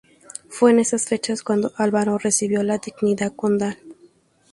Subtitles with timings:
[0.49, 3.77] Fue en estas fechas cuando Álvaro recibió la dignidad condal.